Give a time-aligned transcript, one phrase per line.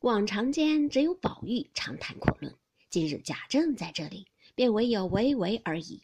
[0.00, 2.56] 往常间只有宝玉长谈阔论，
[2.88, 6.02] 今日贾政在这里，便唯有唯唯而已。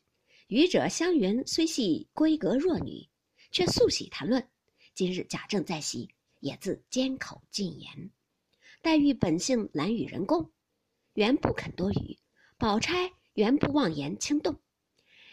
[0.48, 3.08] 愚者湘云虽系闺阁弱女，
[3.50, 4.46] 却素喜谈论。
[4.94, 8.10] 今日贾政在席，也自缄口禁言。
[8.82, 10.50] 黛玉本性懒与人共，
[11.14, 12.18] 原不肯多语；
[12.58, 14.60] 宝钗原不妄言轻动，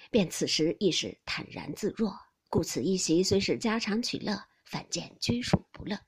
[0.09, 2.17] 便此时亦是坦然自若。
[2.49, 5.99] 故此一席虽是家常取乐，反见拘束不乐。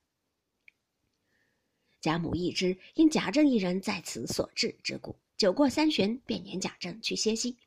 [2.05, 7.57] 贾母一知因贾政一人在此所致之故，酒过三巡，便撵贾政去歇息。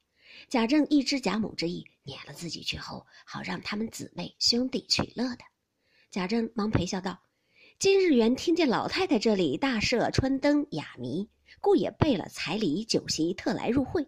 [0.49, 5.39] 贾政一知贾母之意，撵了自己去后，好让他们姊妹兄弟取乐的。
[6.13, 7.19] 贾政忙陪笑道。
[7.81, 11.29] 今日原听见老太太这里大设春灯雅谜，
[11.61, 14.07] 故也备了彩礼酒席，特来入会。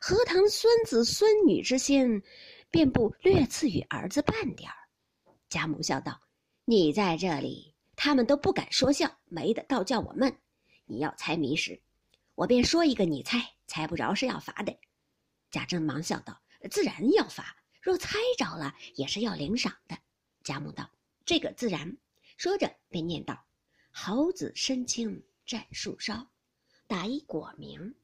[0.00, 2.22] 何谈孙子孙女之心，
[2.70, 4.76] 便不略赐与儿子半点儿？
[5.50, 6.18] 贾母笑道
[6.64, 7.67] ：“你在这里，
[8.00, 10.38] 他们都不敢说笑，没的倒叫我闷。
[10.86, 11.82] 你要猜谜时，
[12.36, 14.78] 我便说一个，你猜，猜不着是要罚的。”
[15.50, 19.98] 贾政忙笑道：“自然要罚，若猜着了，也是要领赏的。”
[20.44, 20.88] 贾母道
[21.26, 21.96] ：“这个自然。”
[22.38, 23.44] 说着，便念道
[23.90, 26.28] ：“猴子身轻战树梢，
[26.86, 27.96] 打一果名。”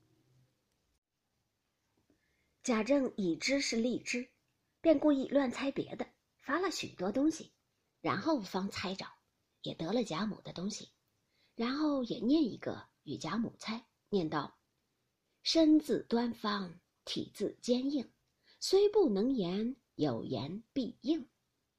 [2.65, 4.29] 贾政已知是荔枝，
[4.81, 6.05] 便故意乱猜别的，
[6.41, 7.53] 罚了许多东西，
[8.01, 9.07] 然后方猜着，
[9.65, 10.93] 也得了贾母的东西，
[11.57, 14.57] 然后也念一个与贾母猜，念道
[15.43, 18.09] ：“身自端方，体自坚硬，
[18.61, 21.29] 虽不能言，有言必应，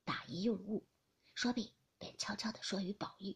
[0.03, 0.85] 打一用物。”
[1.33, 1.71] 说毕。
[1.97, 3.35] 便悄悄地说与宝玉，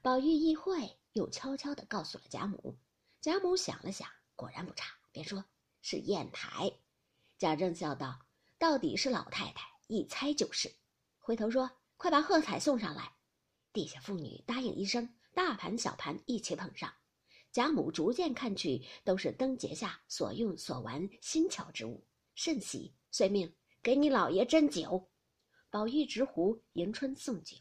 [0.00, 2.78] 宝玉一会，又悄悄地告诉了贾母。
[3.20, 5.44] 贾母想了想，果然不差，便说
[5.82, 6.72] 是砚台。
[7.38, 8.24] 贾政笑道
[8.56, 10.72] ：“到底是老太太，一猜就是。”
[11.18, 13.12] 回头说：“快把贺彩送上来。”
[13.78, 16.92] 地下妇女答应一声，大盘小盘一起捧上。
[17.52, 25.08] 贾母逐渐看去，都是灯节下所用所玩新巧之物，甚喜，遂命给你老爷斟酒。
[25.70, 27.54] 宝玉执壶，迎春送酒。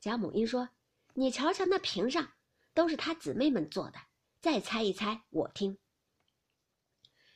[0.00, 0.66] 贾母因说
[1.12, 2.32] ：“你瞧瞧那瓶上，
[2.72, 3.98] 都是他姊妹们做的，
[4.40, 5.76] 再猜一猜，我听。”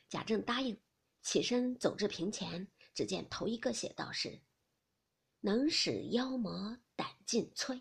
[0.09, 0.81] 贾政答应，
[1.21, 4.41] 起身走至瓶前，只见头一个写道是
[5.41, 7.79] ：“能使妖魔胆尽摧，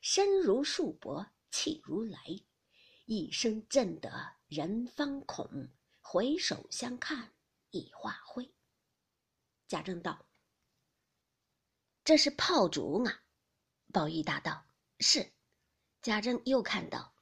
[0.00, 2.46] 身如束帛，气如雷，
[3.04, 5.68] 一声震得人方恐，
[6.00, 7.32] 回首相看
[7.70, 8.50] 已化灰。”
[9.68, 10.26] 贾政道
[12.04, 13.22] ：“这是炮竹啊。”
[13.92, 14.64] 宝玉答道
[15.00, 15.32] ：“是。”
[16.02, 17.14] 贾政又看到：“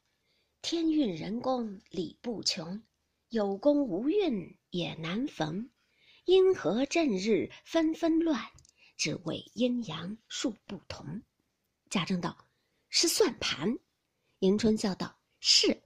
[0.62, 2.82] 天运人工理不穷，
[3.28, 5.70] 有功无运也难逢。
[6.24, 8.40] 阴和正日纷纷乱，
[8.96, 11.22] 只为阴阳数不同。”
[11.90, 12.36] 贾政道
[12.88, 13.78] ：“是算盘。”
[14.40, 15.82] 迎春笑道：“是。”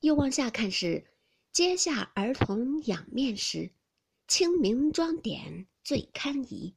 [0.00, 1.04] 又往下看是
[1.52, 3.70] ：“阶下儿童仰面时，
[4.28, 6.74] 清明妆点最堪宜。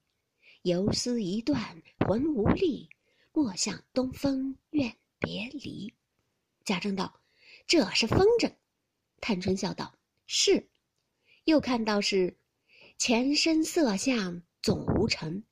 [0.63, 2.89] 游丝一断魂无力。”
[3.37, 5.93] 莫向东风怨别离。
[6.63, 7.19] 贾政道
[7.67, 8.49] ：“这是风筝。”
[9.19, 9.93] 探春笑道
[10.25, 10.69] ：“是。”
[11.43, 12.37] 又看到是
[12.97, 15.43] ：“前身色相总无成，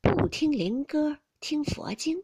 [0.00, 2.22] 不听灵歌听佛经。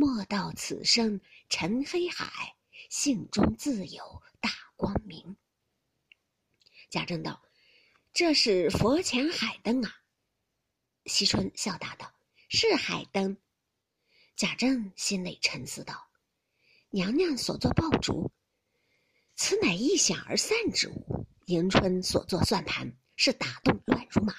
[0.00, 2.56] 莫道此生沉黑海，
[2.88, 5.36] 性中自有大光明。”
[6.88, 7.42] 贾政道
[8.14, 9.94] ：“这是佛前海灯啊。”
[11.04, 12.10] 惜春笑答道
[12.48, 13.36] ：“是海灯。”
[14.36, 16.08] 贾政心内沉思道
[16.88, 18.32] ：“娘娘所作爆竹，
[19.36, 24.32] 此乃一响而散之物；迎春所作算盘，是打动乱如麻；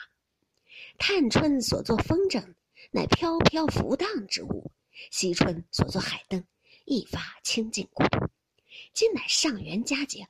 [0.98, 2.56] 探春所作风筝，
[2.90, 4.72] 乃飘飘浮荡之物；
[5.10, 6.46] 惜春所作海灯，
[6.86, 8.30] 一发清净孤独。
[8.94, 10.28] 今乃上元佳节，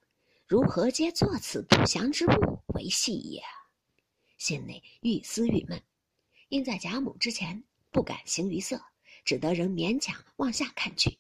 [0.48, 3.44] 如何皆作此不祥之物为戏也？”
[4.38, 5.84] 心内愈思郁闷，
[6.50, 8.82] 因在贾母之前不敢行于色。
[9.24, 11.20] 只得仍勉强往下看去，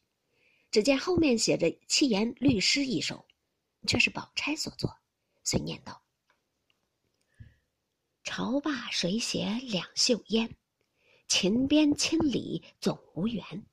[0.71, 3.27] 只见后面写着“七言律诗”一首，
[3.85, 4.97] 却是宝钗所作，
[5.43, 6.01] 遂念道
[8.25, 10.57] ：“朝罢谁携两袖烟？
[11.33, 13.65] 秦边千里总无缘。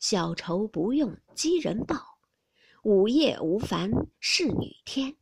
[0.00, 2.18] 小愁不用寄人报，
[2.82, 5.16] 午夜无烦侍女天。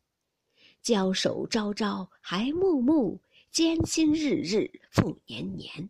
[0.83, 3.21] 交手朝朝还暮暮，
[3.53, 5.89] 艰辛日日复年年。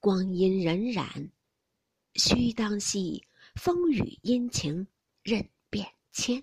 [0.00, 1.30] 光阴荏苒。”
[2.16, 3.24] 须当惜
[3.54, 4.88] 风雨阴晴
[5.22, 6.42] 任变迁。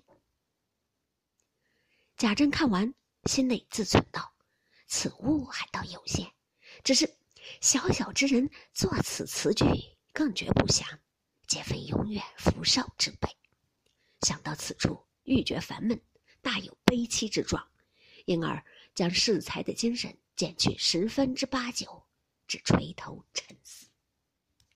[2.16, 2.94] 贾政看完，
[3.24, 4.32] 心内自忖道
[4.88, 6.32] ：“此物还倒有限，
[6.82, 7.19] 只是
[7.60, 9.66] 小小之人作此词句，
[10.14, 10.98] 更觉不祥，
[11.46, 13.28] 皆非永远福寿之辈。”
[14.26, 16.00] 想到此处，愈觉烦闷，
[16.40, 17.70] 大有悲戚之状，
[18.24, 18.64] 因而
[18.94, 22.06] 将适才的精神减去十分之八九，
[22.46, 23.89] 只垂头沉思。